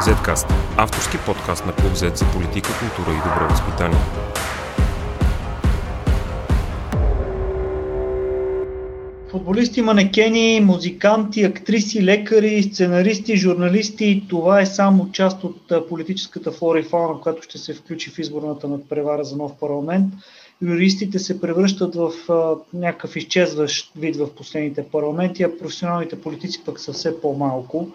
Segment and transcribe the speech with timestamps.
[0.00, 3.98] Zcast– авторски подкаст на Клуб Z за политика, култура и добро възпитание.
[9.30, 14.24] Футболисти, манекени, музиканти, актриси, лекари, сценаристи, журналисти.
[14.28, 18.68] Това е само част от политическата флора и фауна, която ще се включи в изборната
[18.68, 20.14] надпревара за нов парламент.
[20.62, 26.80] Юристите се превръщат в а, някакъв изчезващ вид в последните парламенти, а професионалните политици пък
[26.80, 27.88] са все по-малко.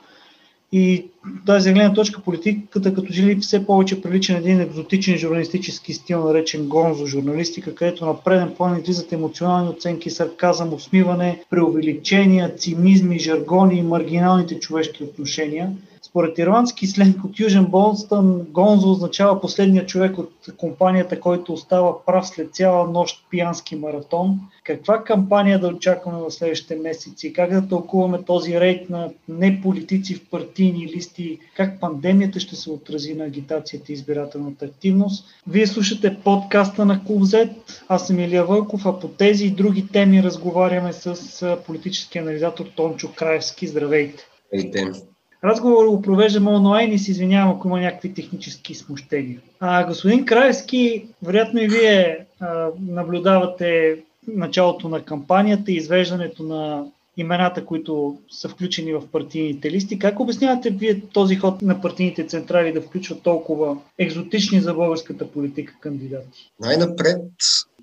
[0.71, 1.05] И
[1.45, 6.23] тази гледна точка политиката като че ли все повече прилича на един екзотичен журналистически стил,
[6.23, 13.77] наречен гонзо журналистика, където на преден план излизат емоционални оценки, сарказъм, усмиване, преувеличения, цинизми, жаргони
[13.77, 15.71] и маргиналните човешки отношения–
[16.05, 22.27] според ирландски сленг от Южен Болстън, Гонзо означава последния човек от компанията, който остава прав
[22.27, 24.39] след цяла нощ пиянски маратон.
[24.63, 27.33] Каква кампания да очакваме в следващите месеци?
[27.33, 31.39] Как да тълкуваме този рейд на неполитици в партийни листи?
[31.55, 35.25] Как пандемията ще се отрази на агитацията и избирателната активност?
[35.47, 37.49] Вие слушате подкаста на Клуб Z.
[37.87, 43.11] Аз съм Илия Вълков, а по тези и други теми разговаряме с политически анализатор Тончо
[43.15, 43.67] Краевски.
[43.67, 44.23] Здравейте!
[44.53, 45.14] Здравейте!
[45.45, 49.41] Разговор го провеждаме онлайн и се извинявам, ако има някакви технически смущения.
[49.59, 56.85] А, господин Краевски, вероятно и вие а, наблюдавате началото на кампанията и извеждането на
[57.17, 59.99] имената, които са включени в партийните листи.
[59.99, 65.73] Как обяснявате вие този ход на партийните централи да включват толкова екзотични за българската политика
[65.79, 66.51] кандидати?
[66.59, 67.21] Най-напред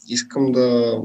[0.09, 0.99] искам да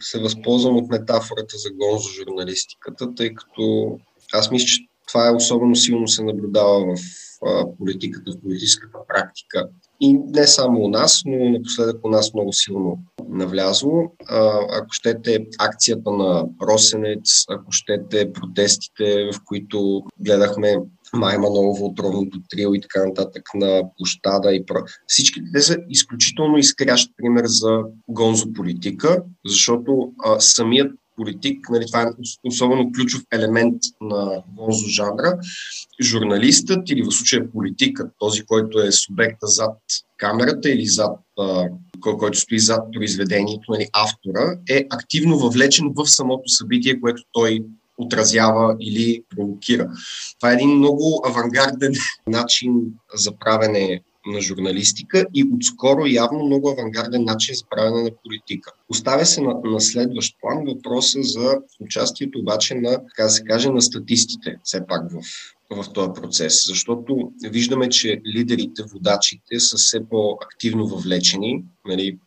[0.00, 3.98] се възползвам от метафората за гонзо журналистиката, тъй като
[4.32, 6.98] аз мисля, че това е особено силно се наблюдава в
[7.78, 9.68] политиката, в политическата практика.
[10.00, 12.98] И не само у нас, но напоследък у нас много силно
[13.28, 14.12] навлязло.
[14.70, 20.76] Ако щете акцията на Росенец, ако щете протестите, в които гледахме
[21.12, 24.78] Май Манолова от Ровното трио и така нататък на площада и про...
[25.06, 32.10] Всички те са изключително изкрящ пример за гонзо политика, защото самият политик, нали, това е
[32.44, 35.38] особено ключов елемент на гонзо жанра,
[36.02, 39.76] журналистът или в случая политикът, този, който е субекта зад
[40.16, 41.18] камерата или зад,
[42.00, 47.64] който стои зад произведението, нали, автора, е активно въвлечен в самото събитие, което той
[47.98, 49.90] отразява или провокира.
[50.40, 51.92] Това е един много авангарден
[52.26, 52.72] начин
[53.14, 54.02] за правене
[54.32, 58.72] на журналистика и отскоро явно много авангарден начин за правене на политика.
[58.88, 63.82] Оставя се на, на следващ план въпроса за участието обаче на, така се каже, на
[63.82, 65.22] статистите, все пак в,
[65.82, 72.18] в този процес, защото виждаме, че лидерите, водачите са все по-активно въвлечени, нали,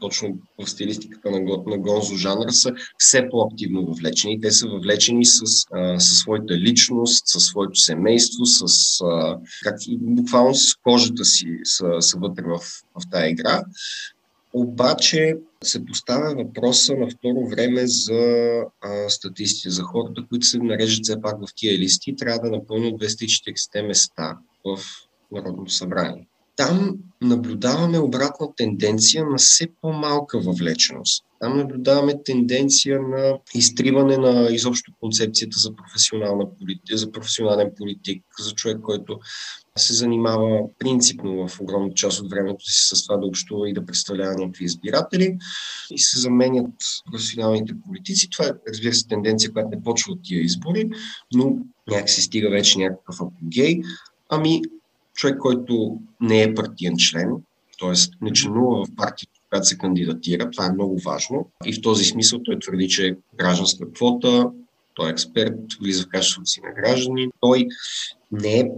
[0.00, 4.40] точно в стилистиката на, на гонзо жанра са все по-активно въвлечени.
[4.40, 5.40] Те са въвлечени с,
[5.72, 8.64] а, със своята личност, със своето семейство, с,
[9.04, 12.58] а, как, буквално с кожата си са, са вътре в,
[13.00, 13.64] в тази игра.
[14.52, 21.04] Обаче се поставя въпроса на второ време за а, статистите, за хората, които се нареждат
[21.04, 24.78] все пак в тия листи, трябва да напълнят 240 места в
[25.32, 26.26] Народното събрание
[26.56, 31.24] там наблюдаваме обратна тенденция на все по-малка въвлеченост.
[31.40, 38.54] Там наблюдаваме тенденция на изтриване на изобщо концепцията за, професионална политика, за професионален политик, за
[38.54, 39.18] човек, който
[39.78, 43.86] се занимава принципно в огромна част от времето си с това да общува и да
[43.86, 45.38] представлява някакви избиратели
[45.90, 46.70] и се заменят
[47.12, 48.30] професионалните политици.
[48.30, 50.90] Това е, разбира се, тенденция, която не почва от тия избори,
[51.34, 51.56] но
[51.90, 53.80] някак се стига вече някакъв апогей.
[54.28, 54.62] Ами,
[55.14, 57.30] човек, който не е партиен член,
[57.80, 58.24] т.е.
[58.24, 60.50] не членува в партията, която се кандидатира.
[60.50, 61.50] Това е много важно.
[61.64, 64.50] И в този смисъл той твърди, че е гражданска квота,
[64.94, 67.28] той е експерт, влиза в качеството си на граждани.
[67.40, 67.66] Той
[68.32, 68.70] не е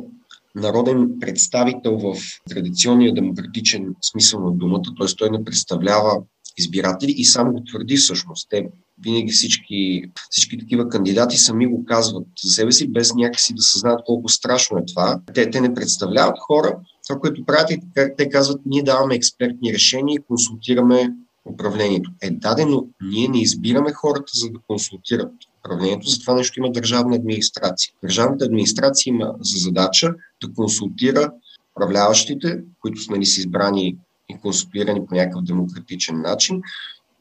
[0.55, 2.17] народен представител в
[2.51, 5.07] традиционния демократичен смисъл на думата, т.е.
[5.17, 6.23] той не представлява
[6.59, 8.47] избиратели и сам го твърди всъщност.
[8.51, 8.69] Те
[9.05, 14.01] винаги всички, всички такива кандидати сами го казват за себе си, без някакси да съзнаят
[14.07, 15.21] колко страшно е това.
[15.35, 16.79] Те, те не представляват хора.
[17.09, 21.13] Това, което правят, е, те казват, ние даваме експертни решения и консултираме
[21.53, 22.11] управлението.
[22.23, 27.17] Е, дадено, ние не избираме хората, за да консултират управлението, за това нещо има държавна
[27.17, 27.93] администрация.
[28.03, 31.33] Държавната администрация има за задача да консултира
[31.77, 33.97] управляващите, които нали, са избрани
[34.29, 36.61] и консултирани по някакъв демократичен начин,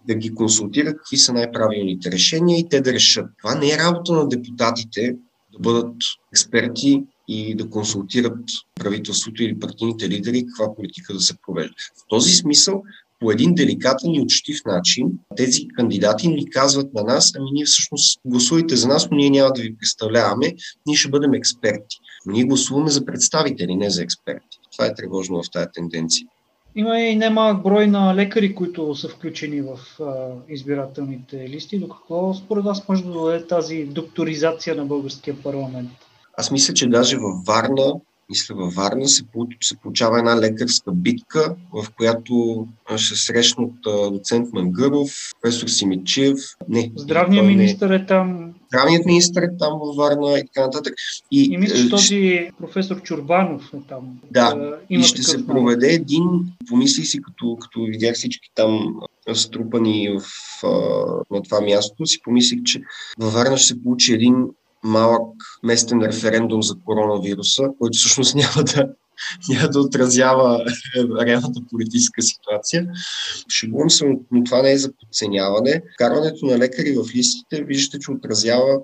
[0.07, 3.29] да ги консултира какви са най-правилните решения и те да решат.
[3.37, 5.15] Това не е работа на депутатите
[5.53, 5.95] да бъдат
[6.33, 8.39] експерти и да консултират
[8.75, 11.75] правителството или партийните лидери каква политика да се провежда.
[11.95, 12.83] В този смисъл,
[13.19, 18.19] по един деликатен и учтив начин, тези кандидати ни казват на нас, ами ние всъщност
[18.25, 20.55] гласувайте за нас, но ние няма да ви представляваме,
[20.87, 21.97] ние ще бъдем експерти.
[22.25, 24.59] Но ние гласуваме за представители, не за експерти.
[24.71, 26.27] Това е тревожно в тази тенденция.
[26.75, 29.79] Има и немалък брой на лекари, които са включени в
[30.49, 31.79] избирателните листи.
[31.79, 35.89] До какво според вас може да доведе тази докторизация на българския парламент?
[36.37, 37.93] Аз мисля, че даже във Варна
[38.29, 39.23] мисля във Варна, се,
[39.61, 42.67] се получава една лекарска битка, в която
[42.97, 43.73] ще срещнат
[44.11, 45.09] доцент Мангъров,
[45.41, 46.37] професор Симичев.
[46.69, 48.53] Не, Здравният министр е там.
[48.75, 50.93] Здравният министр е там във Варна и така нататък.
[51.31, 54.19] И, и мисля, че този професор Чурбанов е там.
[54.31, 56.23] Да, има и ще се проведе един,
[56.69, 58.95] помисли си, като, като видях всички там
[59.33, 60.23] струпани в,
[61.31, 62.81] на това място, си помислих, че
[63.19, 64.45] във Варна ще се получи един
[64.83, 65.33] малък
[65.63, 68.89] местен референдум за коронавируса, който всъщност няма да,
[69.49, 70.65] няма да отразява
[71.25, 72.87] реалната политическа ситуация.
[73.49, 75.81] Шегувам се, но това не е за подценяване.
[75.97, 78.79] Карването на лекари в листите, виждате, че отразява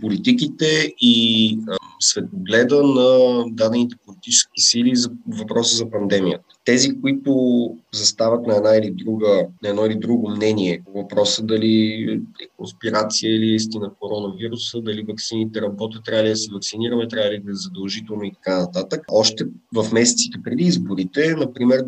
[0.00, 1.58] политиките и
[2.00, 6.44] светогледа на дадените политически сили за въпроса за пандемията.
[6.64, 12.02] Тези, които застават на една или друга, на едно или друго мнение по въпроса дали
[12.40, 17.30] е конспирация или е истина коронавируса, дали вакцините работят, трябва ли да се вакцинираме, трябва
[17.30, 19.04] ли да е задължително и така нататък.
[19.08, 19.44] Още
[19.74, 21.84] в месеците преди изборите, например,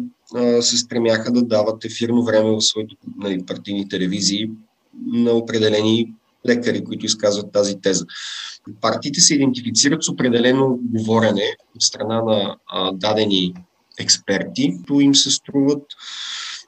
[0.61, 4.51] се стремяха да дават ефирно време в своите нали, партийни телевизии
[5.07, 6.15] на определени
[6.49, 8.07] лекари, които изказват тази теза.
[8.81, 13.55] Партиите се идентифицират с определено говорене от страна на а, дадени
[13.99, 15.83] експерти, които им се струват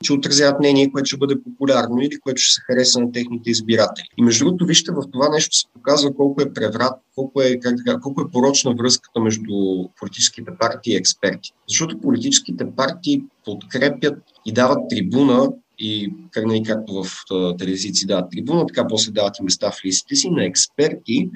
[0.04, 4.06] че отразяват мнение, което ще бъде популярно или което ще се хареса на техните избиратели.
[4.18, 8.02] И между другото, вижте, в това нещо се показва колко е преврат, колко е, как
[8.02, 9.54] колко е порочна връзката между
[10.00, 11.52] политическите партии и експерти.
[11.68, 15.48] Защото политическите партии подкрепят и дават трибуна
[15.78, 17.10] и как, нали, както в
[17.58, 21.30] телевизиите дават трибуна, така после дават и места в листите си на експерти,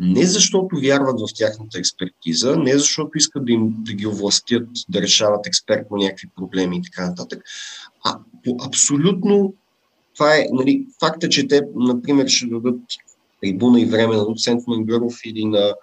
[0.00, 5.02] не защото вярват в тяхната експертиза, не защото искат да, им, да ги овластят да
[5.02, 7.42] решават експертно някакви проблеми и така нататък,
[8.04, 9.54] а по абсолютно
[10.14, 12.80] това е нали, факта, че те, например, ще дадат
[13.42, 15.74] трибуна и време на доцент Мангаров или на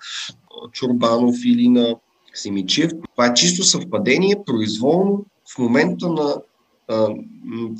[0.72, 1.96] Чурбанов или на
[2.34, 2.92] Симичев.
[3.12, 5.26] Това е чисто съвпадение, произволно
[5.56, 6.36] в момента на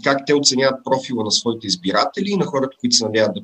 [0.04, 3.42] как те оценяват профила на своите избиратели и на хората, които се надяват да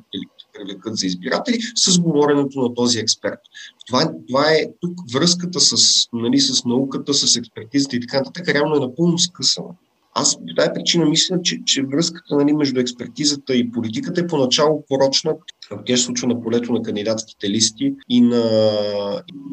[0.54, 3.38] привлекат за избиратели, с говоренето на този експерт.
[3.86, 5.76] Това, това е тук връзката с,
[6.12, 9.68] нали, с науката, с експертизата и така нататък, реално е напълно скъсана.
[10.14, 14.84] Аз по тази причина мисля, че, че връзката нали, между експертизата и политиката е поначало
[14.88, 15.34] порочна,
[15.86, 18.42] тя се случва на полето на кандидатските листи и на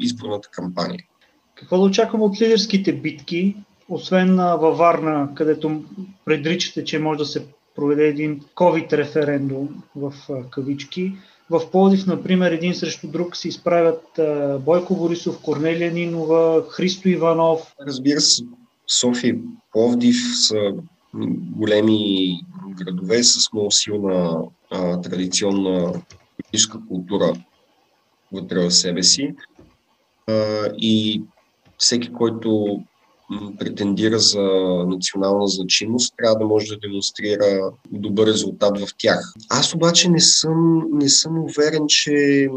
[0.02, 1.00] изборната кампания.
[1.56, 3.56] Какво да очакваме от лидерските битки,
[3.90, 5.84] освен във Варна, където
[6.26, 7.46] предричате, че може да се
[7.76, 10.14] проведе един COVID референдум в
[10.50, 11.14] кавички.
[11.50, 14.20] В Пловдив, например, един срещу друг се изправят
[14.60, 17.74] Бойко Борисов, Корнелия Нинова, Христо Иванов.
[17.88, 18.44] Разбира се,
[18.88, 19.40] София и
[19.72, 20.16] Пловдив
[20.48, 20.74] са
[21.56, 22.40] големи
[22.70, 24.42] градове с много силна
[24.72, 25.94] а, традиционна
[26.38, 27.34] политическа култура
[28.32, 29.34] вътре в себе си.
[30.28, 31.22] А, и
[31.78, 32.82] всеки, който
[33.60, 34.42] претендира за
[34.88, 39.34] национална значимост, трябва да може да демонстрира добър резултат в тях.
[39.50, 42.48] Аз обаче не съм, не съм уверен, че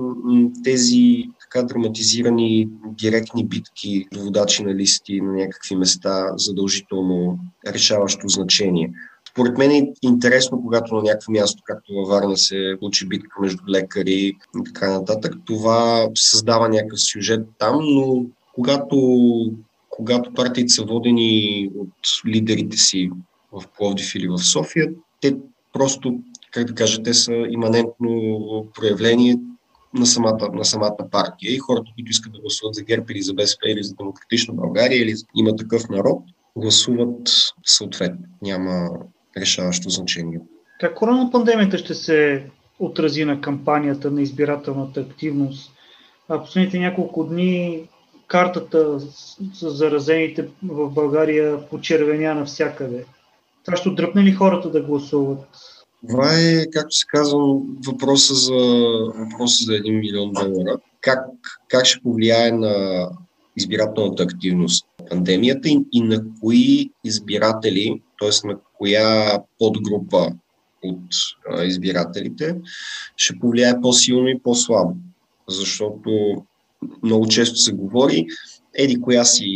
[0.64, 2.68] тези така драматизирани
[2.98, 8.92] директни битки водачи на листи на някакви места задължително решаващо значение.
[9.30, 13.62] Според мен е интересно, когато на някакво място, както във Варна се получи битка между
[13.68, 18.96] лекари и така нататък, това създава някакъв сюжет там, но когато
[19.96, 21.92] когато партиите са водени от
[22.26, 23.10] лидерите си
[23.52, 24.88] в Пловдив или в София,
[25.20, 25.36] те
[25.72, 26.18] просто,
[26.50, 29.36] как да кажа, те са иманентно проявление
[29.94, 33.34] на самата, на самата партия и хората, които искат да гласуват за ГЕРБ или за
[33.34, 36.22] БСП или за Демократична България или има такъв народ,
[36.56, 37.30] гласуват
[37.66, 38.24] съответно.
[38.42, 38.90] Няма
[39.36, 40.40] решаващо значение.
[40.80, 42.46] Как коронапандемията ще се
[42.78, 45.72] отрази на кампанията на избирателната активност?
[46.28, 47.82] А последните няколко дни
[48.26, 49.00] картата
[49.54, 53.04] с заразените в България почервеня навсякъде.
[53.64, 55.48] Това ще дръпне ли хората да гласуват?
[56.08, 57.38] Това е, както се казва,
[57.86, 58.54] въпроса за,
[59.14, 60.78] въпроса за 1 милион долара.
[61.00, 61.24] Как,
[61.68, 63.08] как ще повлияе на
[63.56, 68.48] избирателната активност пандемията и, и на кои избиратели, т.е.
[68.48, 70.32] на коя подгрупа
[70.84, 71.02] от
[71.64, 72.56] избирателите
[73.16, 74.96] ще повлияе по-силно и по-слабо.
[75.48, 76.42] Защото
[77.02, 78.26] много често се говори,
[78.74, 79.46] еди коя си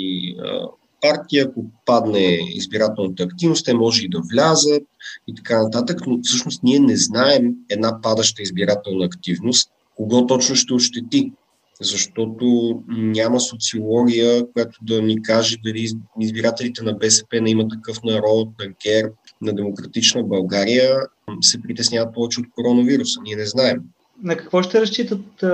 [1.00, 4.82] партия, ако падне избирателната активност, те може и да влязат
[5.28, 10.74] и така нататък, но всъщност ние не знаем една падаща избирателна активност, кого точно ще
[10.74, 11.32] ощети.
[11.80, 15.88] защото няма социология, която да ни каже дали
[16.20, 20.96] избирателите на БСП, на има такъв народ, на ГЕРБ, на демократична България
[21.40, 23.20] се притесняват повече от коронавируса.
[23.22, 23.78] Ние не знаем.
[24.22, 25.44] На какво ще разчитат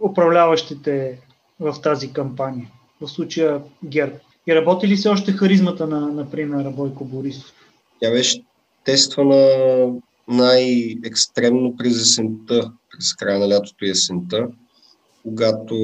[0.00, 1.18] управляващите
[1.60, 2.70] в тази кампания?
[3.00, 4.14] В случая ГЕРБ.
[4.46, 7.52] И работи ли се още харизмата на, например, Бойко Борисов?
[8.00, 8.42] Тя беше
[8.84, 9.92] тествана
[10.28, 14.48] най-екстремно през есента, през края на лятото и есента,
[15.22, 15.76] когато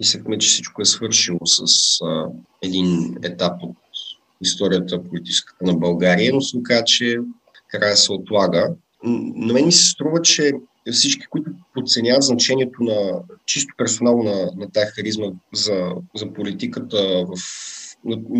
[0.00, 1.64] мислехме, че всичко е свършило с
[2.04, 2.26] а,
[2.62, 3.76] един етап от
[4.40, 7.18] историята политическата на България, но се оказа, че
[7.68, 8.74] края се отлага.
[9.04, 10.52] На мен ми се струва, че
[10.90, 17.36] всички, които подценяват значението на чисто персонал на, на тази харизма за, за политиката, в,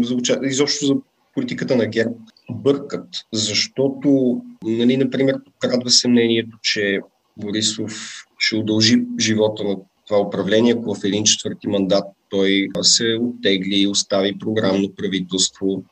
[0.02, 0.94] за, изобщо за
[1.34, 2.14] политиката на ГЕРБ,
[2.50, 7.00] бъркат, защото, нали, например, радва се мнението, че
[7.37, 13.76] Борисов ще удължи живота на това управление, ако в един четвърти мандат той се оттегли
[13.76, 15.84] и остави програмно правителство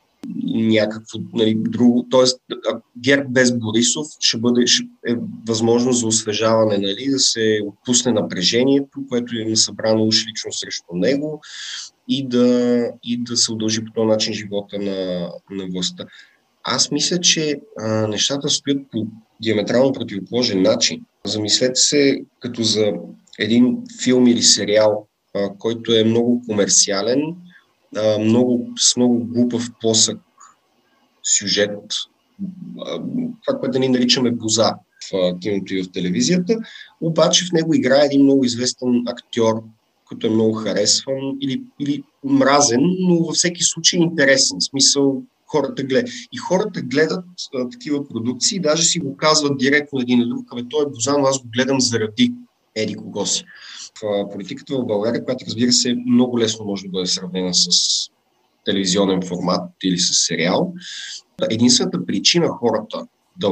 [0.53, 2.07] някакво нали, друго.
[2.09, 2.39] Тоест,
[2.97, 5.15] ГЕРБ без Борисов ще бъде ще е
[5.47, 11.41] възможност за освежаване, нали, да се отпусне напрежението, което е събрано уж лично срещу него
[12.07, 16.05] и да, и да се удължи по този начин живота на, на властта.
[16.63, 19.07] Аз мисля, че а, нещата стоят по
[19.41, 21.05] диаметрално противоположен начин.
[21.25, 22.93] Замислете се като за
[23.39, 27.21] един филм или сериал, а, който е много комерциален,
[27.97, 30.17] а, много, с много глупав плосък
[31.23, 31.71] сюжет,
[33.45, 34.73] това, което да ни наричаме боза
[35.13, 36.57] в киното и в телевизията,
[37.01, 39.63] обаче в него играе един много известен актьор,
[40.05, 44.57] който е много харесван или, или мразен, но във всеки случай интересен.
[44.59, 46.09] В смисъл, хората гледат.
[46.31, 50.63] И хората гледат а, такива продукции, даже си го казват директно един на друг, абе
[50.69, 52.33] той е Бозан, аз го гледам заради
[52.75, 53.45] еди кого си.
[54.31, 57.67] Политиката в България, която разбира се много лесно може да бъде сравнена с
[58.65, 60.73] телевизионен формат или с сериал,
[61.49, 63.49] единствената причина хората да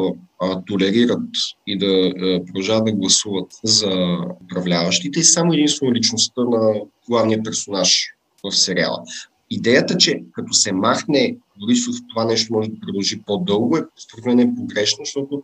[0.67, 1.29] толерират
[1.67, 2.13] и да
[2.45, 8.07] продължават да гласуват за управляващите е само единствено личността на главния персонаж
[8.43, 9.03] в сериала.
[9.51, 14.39] Идеята, че като се махне Борисов, това нещо може да продължи по-дълго, е според мен
[14.39, 15.43] е погрешно, защото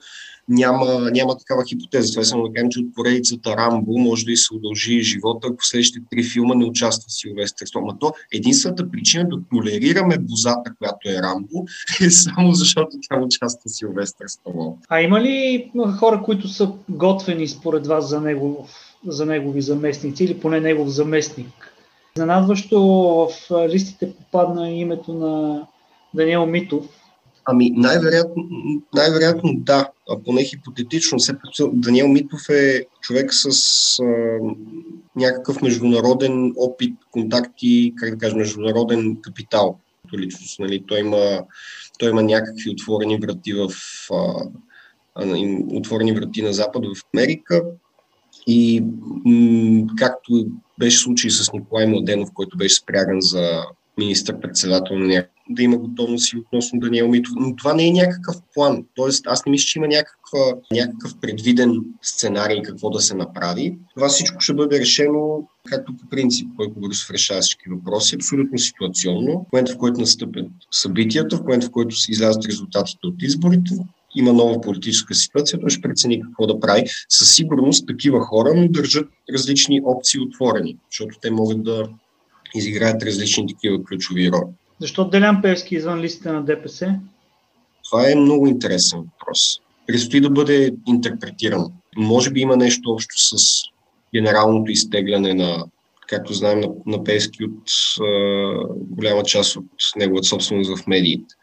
[0.49, 2.11] няма, няма такава хипотеза.
[2.11, 5.47] Това е само да кажем, че от поредицата Рамбо може да и се удължи живота,
[5.47, 7.83] ако следващите три филма не участва Силвестър Стон.
[7.99, 11.65] то единствената причина да толерираме бозата, която е Рамбо,
[12.01, 14.73] е само защото тя участва Силвестър Стон.
[14.89, 18.67] А има ли хора, които са готвени според вас за, него,
[19.07, 21.74] за негови заместници или поне негов заместник?
[22.17, 23.29] Занадващо в
[23.69, 25.61] листите попадна името на
[26.13, 26.85] Даниел Митов.
[27.45, 28.43] Ами, най-вероятно,
[28.93, 31.17] най-вероятно да, а поне хипотетично.
[31.19, 31.33] Все
[31.73, 33.49] Даниел Митов е човек с
[33.99, 34.05] а,
[35.15, 39.79] някакъв международен опит, контакти, как да кажа, международен капитал.
[40.17, 40.83] Личност, нали?
[40.87, 41.43] той, има,
[41.99, 43.69] той има някакви отворени врати в
[44.13, 44.33] а,
[45.71, 47.63] отворени врати на Запад в Америка.
[48.47, 48.83] И
[49.25, 50.45] м- както
[50.79, 53.63] беше случай с Николай Младенов, който беше спряган за
[53.97, 57.33] министър-председател на някакъв да има готовност и относно Даниел Митов.
[57.35, 58.83] Но това не е някакъв план.
[58.95, 60.39] Тоест, аз не мисля, че има някаква,
[60.71, 63.77] някакъв предвиден сценарий какво да се направи.
[63.95, 69.45] Това всичко ще бъде решено, както по принцип, който Борисов решава всички въпроси, абсолютно ситуационно.
[69.49, 73.75] В момента, в който настъпят събитията, в момента, в който се излязат резултатите от изборите,
[74.15, 76.83] има нова политическа ситуация, той ще прецени какво да прави.
[77.09, 81.89] Със сигурност такива хора, но държат различни опции отворени, защото те могат да
[82.55, 84.51] изиграят различни такива ключови роли.
[84.81, 86.99] Защо Делян Певски извън листите на ДПС?
[87.89, 89.39] Това е много интересен въпрос.
[89.87, 91.65] Предстои да бъде интерпретиран.
[91.97, 93.61] Може би има нещо общо с
[94.15, 95.65] генералното изтегляне на,
[96.07, 97.69] както знаем, на, на Певски от
[98.01, 98.09] е,
[98.73, 101.35] голяма част от неговата собственост в медиите.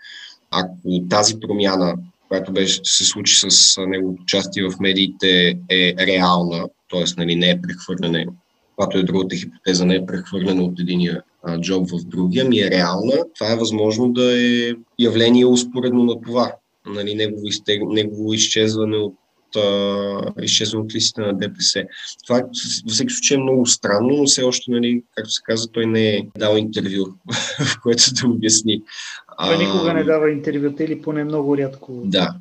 [0.50, 1.94] Ако тази промяна,
[2.32, 7.04] която беше, се случи с неговото участие в медиите, е реална, т.е.
[7.18, 8.26] Нали, не е прехвърляне,
[8.76, 11.22] когато е другата хипотеза, не е прехвърляне от единия
[11.60, 13.12] джоб в другия, ми е реална.
[13.34, 16.52] Това е възможно да е явление успоредно на това.
[16.86, 17.82] Нали, негово, изтег...
[17.86, 19.14] негово изчезване от
[20.42, 21.84] изчезване от листите на ДПС.
[22.26, 22.36] Това
[22.84, 26.08] във всеки случай е много странно, но все още, нали, както се казва, той не
[26.08, 27.06] е дал интервю,
[27.60, 28.82] в което да обясни.
[29.44, 32.02] Той никога не дава интервюта или поне много рядко.
[32.04, 32.34] Да.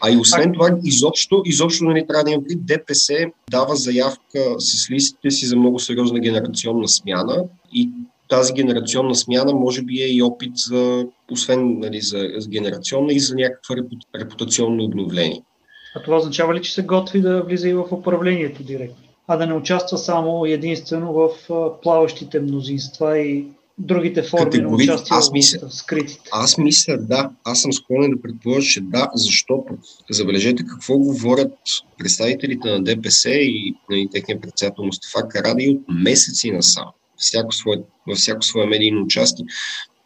[0.00, 0.52] А и освен а...
[0.52, 3.14] това, изобщо, изобщо нали, трябва да има пред ДПС
[3.50, 7.90] дава заявка с листите си за много сериозна генерационна смяна и
[8.28, 13.20] тази генерационна смяна може би е и опит за, освен нали, за, за генерационна и
[13.20, 13.76] за някаква
[14.18, 15.42] репутационно обновление.
[15.96, 19.02] А това означава ли, че се готви да влиза и в управлението директно?
[19.26, 21.30] а да не участва само единствено в
[21.82, 23.46] плаващите мнозинства и
[23.78, 26.30] другите форми на участие аз мисля, в скритите.
[26.32, 27.30] Аз мисля да.
[27.44, 29.74] Аз съм склонен да предположа, че да, защото
[30.10, 31.52] забележете какво говорят
[31.98, 36.86] представителите на ДПС и нали, техния председател Мустафа Каради от месеци насам.
[37.16, 37.76] Всяко свое,
[38.08, 39.46] във всяко свое медийно участие.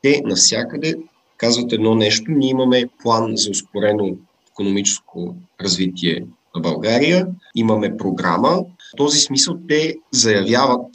[0.03, 0.95] Те навсякъде
[1.37, 2.31] казват едно нещо.
[2.31, 4.17] Ние имаме план за ускорено
[4.57, 8.49] економическо развитие на България, имаме програма.
[8.93, 10.87] В този смисъл те заявяват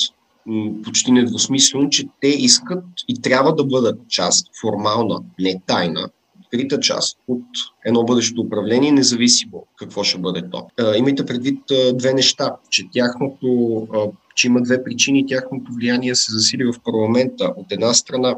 [0.83, 6.09] почти недвусмислено, че те искат и трябва да бъдат част, формална, не тайна,
[6.45, 7.43] открита част от
[7.85, 10.67] едно бъдещо управление, независимо какво ще бъде то.
[10.97, 11.59] Имайте предвид
[11.93, 13.87] две неща, че тяхното,
[14.35, 17.53] че има две причини, тяхното влияние се засили в парламента.
[17.57, 18.35] От една страна,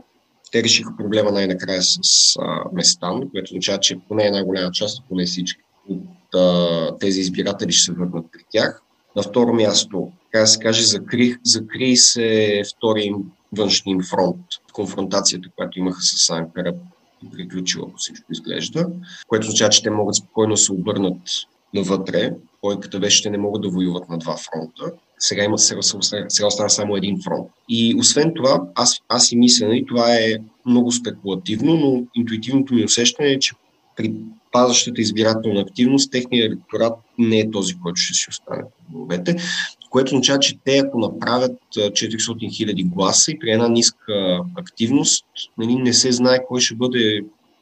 [0.53, 2.00] те решиха проблема най-накрая с
[2.74, 7.86] Местан, което означава, че поне една голяма част, ако не всички от тези избиратели ще
[7.86, 8.81] се върнат при тях.
[9.15, 13.12] На второ място, така да се каже, закри, закри се втори
[13.57, 14.45] външния фронт.
[14.74, 16.74] Конфронтацията, която имаха с Анкара,
[17.31, 18.88] приключила, ако всичко изглежда,
[19.27, 21.17] което означава, че те могат спокойно се обърнат
[21.74, 22.33] навътре.
[22.63, 24.98] Логиката беше, че не могат да воюват на два фронта.
[25.25, 25.80] Сега, има, сега,
[26.48, 27.48] остана само един фронт.
[27.70, 32.74] И освен това, аз, аз и мисля, и нали, това е много спекулативно, но интуитивното
[32.74, 33.53] ми усещане е, че
[33.96, 34.13] при
[34.51, 39.36] пазащата избирателна активност, техният електорат не е този, който ще си остане в главете,
[39.89, 45.25] което означава, че те ако направят 400 хиляди гласа и при една ниска активност,
[45.58, 47.22] нали, не се знае кой ще бъде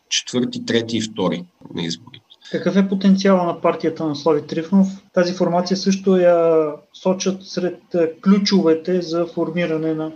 [0.10, 1.44] четвърти, трети и втори
[1.76, 2.31] на изборите.
[2.52, 4.88] Какъв е потенциала на партията на Слави Трифнов?
[5.14, 7.82] Тази формация също я сочат сред
[8.24, 10.12] ключовете за формиране на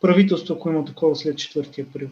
[0.00, 2.08] правителство, ако има такова след 4 април.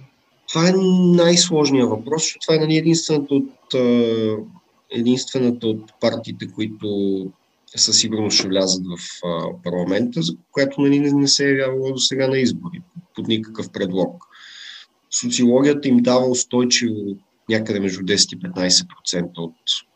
[0.48, 0.72] Това е
[1.16, 3.50] най-сложният въпрос, защото това е нали, единствената от,
[4.90, 6.86] единствената от партиите, които
[7.76, 9.20] със сигурност ще влязат в
[9.64, 12.82] парламента, за което нали, не се е явявало до сега на избори,
[13.16, 14.24] под никакъв предлог.
[15.20, 17.16] Социологията им дава устойчиво
[17.48, 19.54] някъде между 10 и 15% от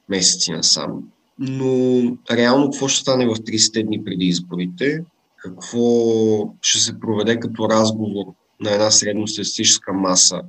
[0.08, 1.02] месеци насам.
[1.38, 5.04] Но реално какво ще стане в 30 дни преди изборите?
[5.36, 5.80] Какво
[6.62, 8.24] ще се проведе като разговор
[8.60, 10.42] на една средностатистическа маса,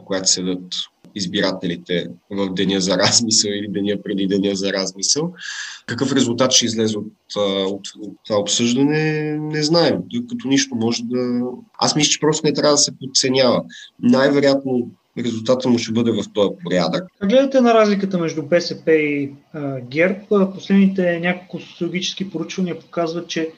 [0.00, 0.74] в която седат
[1.16, 5.32] избирателите в деня за размисъл или деня преди деня за размисъл.
[5.86, 9.96] Какъв резултат ще излезе от, от, от това обсъждане, не знаем.
[10.28, 11.40] Като нищо може да...
[11.78, 13.62] Аз мисля, че просто не трябва да се подценява.
[14.02, 14.90] Най-вероятно
[15.24, 17.04] резултатът му ще бъде в този порядък.
[17.20, 20.18] Как гледате на разликата между БСП и а, ГЕРБ?
[20.54, 23.50] Последните няколко социологически поручвания показват, че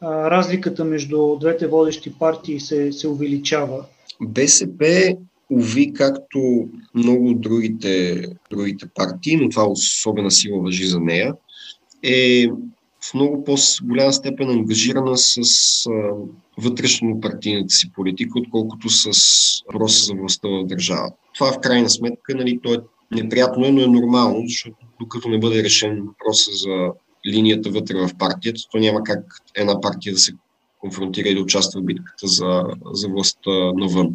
[0.00, 3.84] а, разликата между двете водещи партии се, се увеличава.
[4.20, 5.16] БСП,
[5.50, 11.34] уви, както много от другите, другите партии, но това особена сила въжи за нея,
[12.02, 12.46] е
[13.10, 15.40] в много по-голяма степен ангажирана с
[16.58, 19.10] вътрешно партийната си политика, отколкото с
[19.66, 21.16] въпроса за властта в държавата.
[21.34, 22.78] Това в крайна сметка, нали, то е
[23.10, 26.92] неприятно, но е нормално, защото докато не бъде решен въпроса за
[27.26, 29.20] линията вътре в партията, то няма как
[29.54, 30.32] една партия да се
[30.80, 34.12] конфронтира и да участва в битката за, за властта навън.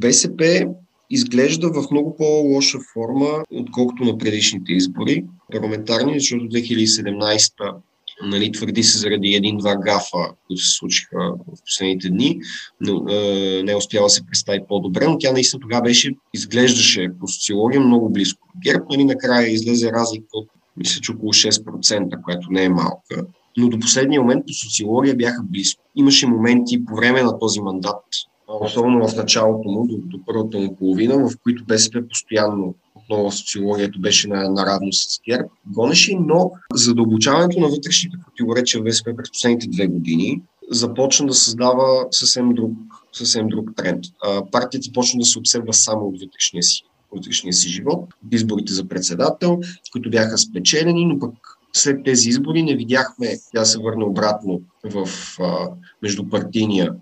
[0.00, 0.66] БСП
[1.14, 7.74] изглежда в много по-лоша форма, отколкото на предишните избори парламентарни, защото 2017
[8.22, 12.40] нали, твърди се заради един-два гафа, които се случиха в последните дни,
[12.80, 17.28] но е, не успяла да се представи по-добре, но тя наистина тогава беше, изглеждаше по
[17.28, 22.64] социология много близко ГЕРБ, нали, накрая излезе разлика от мисля, че около 6%, което не
[22.64, 23.26] е малка.
[23.56, 25.82] Но до последния момент по социология бяха близко.
[25.96, 28.04] Имаше моменти по време на този мандат,
[28.48, 33.98] особено в началото му, до, до първата му половина, в които БСП постоянно отново социологията
[33.98, 39.30] беше на, на равно с ГЕРБ, гонеше, но задълбочаването на вътрешните противоречия в БСП през
[39.30, 42.72] последните две години започна да създава съвсем друг,
[43.12, 44.04] съвсем друг тренд.
[44.52, 46.82] партията започна да се обсебва само от вътрешния си,
[47.16, 49.60] вътрешния си живот, изборите за председател,
[49.92, 51.32] които бяха спечелени, но пък
[51.72, 55.08] след тези избори не видяхме тя се върне обратно в
[55.40, 55.68] а,
[56.02, 56.94] междупартийния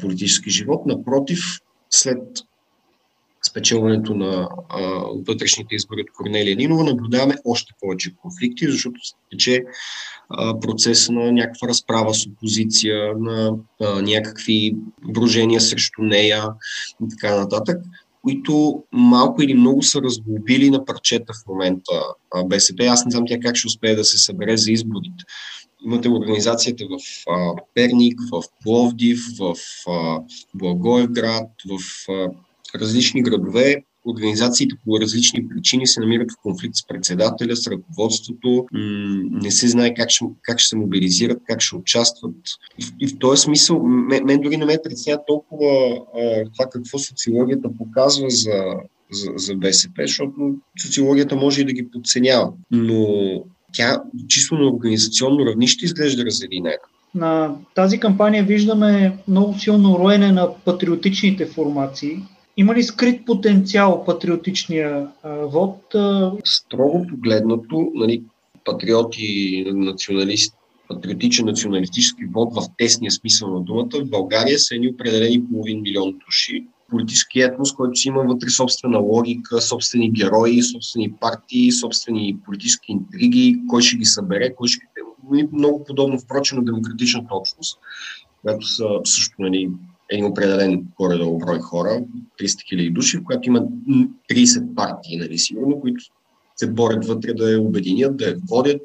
[0.00, 0.86] политически живот.
[0.86, 1.40] Напротив,
[1.90, 2.18] след
[3.48, 4.80] спечелването на а,
[5.28, 9.64] вътрешните избори от Корнелия Нинова, наблюдаваме още повече конфликти, защото се тече
[10.60, 14.76] процес на някаква разправа с опозиция, на а, някакви
[15.08, 16.44] брожения срещу нея
[17.04, 17.82] и така нататък,
[18.22, 21.92] които малко или много са разглобили на парчета в момента
[22.34, 22.84] а, БСП.
[22.84, 25.24] Аз не знам тя как ще успее да се събере за изборите.
[25.84, 29.56] Имате организацията в а, Перник, в Пловдив, в
[29.88, 30.20] а,
[30.54, 31.78] Благоевград, в
[32.12, 32.28] а,
[32.80, 38.66] различни градове, организациите по различни причини се намират в конфликт с председателя, с ръководството,
[39.30, 42.34] не се знае как ще, как ще се мобилизират, как ще участват.
[42.78, 46.98] И, и в този смисъл, мен, мен дори не ме притеснява толкова а, това какво
[46.98, 48.64] социологията показва за,
[49.10, 52.52] за, за БСП, защото социологията може и да ги подценява.
[52.70, 53.06] Но
[53.72, 56.76] тя чисто на организационно равнище изглежда разединена.
[57.14, 62.18] На тази кампания виждаме много силно роене на патриотичните формации.
[62.56, 65.94] Има ли скрит потенциал патриотичния а, вод?
[66.44, 68.22] Строго погледнато, нали,
[68.64, 70.56] патриоти, националисти,
[70.88, 76.14] патриотичен националистически вод в тесния смисъл на думата, в България са едни определени половин милион
[76.26, 76.66] души.
[76.90, 83.60] Политически етнос, който си има вътре собствена логика, собствени герои, собствени партии, собствени политически интриги,
[83.68, 85.48] кой ще ги събере, кой ще ги...
[85.52, 87.78] Много подобно, впрочем, на демократичната общност,
[88.42, 89.70] която са също нали,
[90.10, 92.00] един определен горе-долу брой хора,
[92.40, 93.62] 300 хиляди души, в която има
[94.30, 96.04] 30 партии, нали, сигурно, които
[96.56, 98.82] се борят вътре да я обединят, да я водят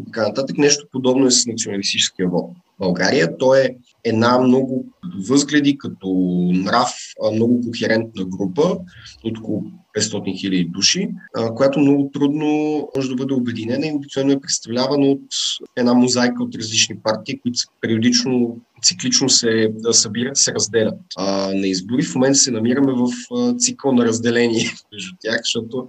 [0.00, 0.58] и така нататък.
[0.58, 2.50] Нещо подобно е с националистическия вод.
[2.78, 4.84] България, то е една много
[5.28, 6.08] възгледи, като
[6.52, 6.90] нрав,
[7.32, 8.76] много кохерентна група
[9.24, 9.62] от около
[9.98, 11.08] 500 хиляди души,
[11.56, 12.48] която много трудно
[12.96, 15.22] може да бъде обединена и обикновено е представлявана от
[15.76, 21.00] една мозайка от различни партии, които периодично циклично се събират се разделят.
[21.16, 23.08] А, на избори в момента се намираме в
[23.58, 25.86] цикъл на разделение между тях, защото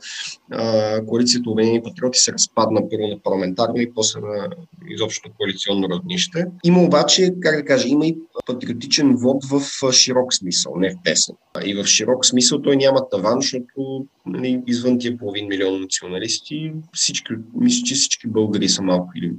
[0.51, 4.47] а, коалицията Обединени патриоти се разпадна първо на парламентарно и после на
[4.89, 6.45] изобщо коалиционно равнище.
[6.63, 11.35] Има обаче, как да кажа, има и патриотичен вод в широк смисъл, не в тесен.
[11.65, 17.33] И в широк смисъл той няма таван, защото нали, извън тия половин милион националисти, всички,
[17.53, 19.33] мисля, че всички българи са малко или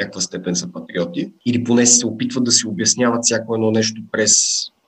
[0.00, 4.34] някаква степен са патриоти, или поне се опитват да си обясняват всяко едно нещо през,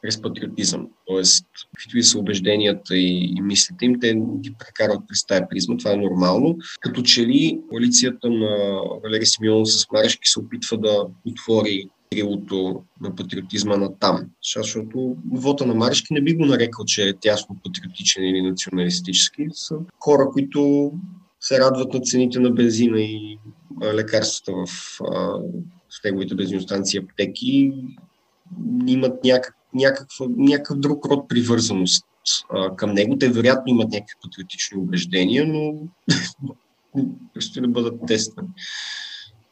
[0.03, 0.89] през патриотизъм.
[1.07, 5.77] Тоест, каквито и са убежденията и, и мислите им, те ги прекарват през тази призма,
[5.77, 6.57] това е нормално.
[6.81, 13.15] Като че ли коалицията на Валери Симеонов с Марешки се опитва да отвори крилото на
[13.15, 14.31] патриотизма на там.
[14.45, 19.47] Защото вота на Марешки не би го нарекал, че е тясно патриотичен или националистически.
[19.53, 20.93] Са хора, които
[21.41, 23.39] се радват на цените на бензина и
[23.95, 24.67] лекарствата в,
[25.91, 27.73] в неговите бензиностанции аптеки,
[28.87, 32.07] имат някак, някаква, някакъв друг род привързаност
[32.77, 33.19] към него.
[33.19, 35.75] Те вероятно имат някакви патриотични убеждения, но
[37.35, 38.49] предстои да бъдат тествани.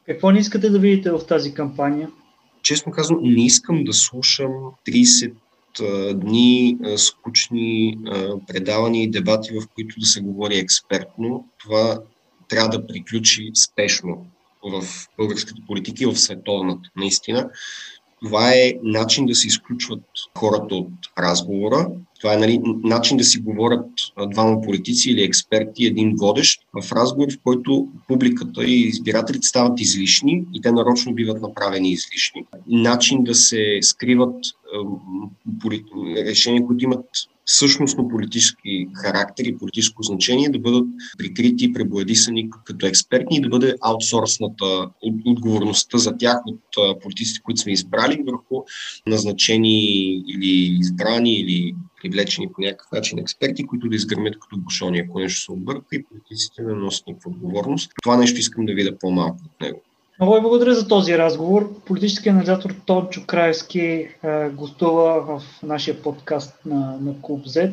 [0.06, 2.10] Какво не искате да видите в тази кампания?
[2.68, 4.52] Честно казвам, не искам да слушам
[4.88, 5.32] 30
[6.12, 7.98] дни скучни
[8.46, 11.48] предавания и дебати, в които да се говори експертно.
[11.58, 12.00] Това
[12.48, 14.26] трябва да приключи спешно
[14.62, 14.84] в
[15.18, 16.90] българската политика и в световната.
[16.96, 17.50] Наистина,
[18.22, 20.04] това е начин да се изключват
[20.38, 21.90] хората от разговора.
[22.20, 23.90] Това е нали, начин да си говорят
[24.30, 30.44] двама политици или експерти, един водещ в разговор, в който публиката и избирателите стават излишни
[30.54, 32.44] и те нарочно биват направени излишни.
[32.66, 34.36] Начин да се скриват
[36.26, 37.04] решения, които имат
[37.50, 40.86] същностно политически характер и политическо значение да бъдат
[41.18, 44.90] прикрити и пребоядисани като експертни и да бъде аутсорсната
[45.26, 48.64] отговорността за тях от политиците, които сме избрали върху
[49.06, 55.18] назначени или избрани или привлечени по някакъв начин експерти, които да изгърмят като бушони, ако
[55.18, 57.92] нещо се обърка и политиците да носят никаква отговорност.
[58.02, 59.82] Това нещо искам да видя по-малко от него.
[60.20, 61.74] Много ви благодаря за този разговор.
[61.84, 64.08] Политическият анализатор Тончо Краевски е,
[64.48, 67.72] гостува в нашия подкаст на, на Клуб Z.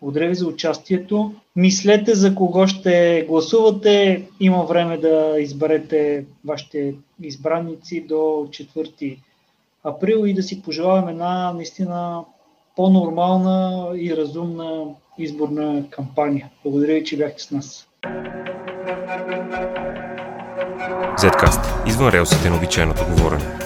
[0.00, 1.34] Благодаря ви за участието.
[1.56, 4.24] Мислете за кого ще гласувате.
[4.40, 9.18] Има време да изберете вашите избранници до 4
[9.84, 12.24] април и да си пожелаваме една наистина
[12.76, 14.84] по-нормална и разумна
[15.18, 16.50] изборна кампания.
[16.64, 17.88] Благодаря ви, че бяхте с нас.
[21.18, 21.88] Zcast.
[21.88, 23.63] Извън релсите на обичайното говорене.